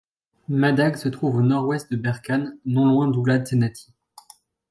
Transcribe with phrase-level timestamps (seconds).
[0.49, 3.93] Madagh se trouve au nord-ouest de Berkane, non loin d'Oulad Zenati.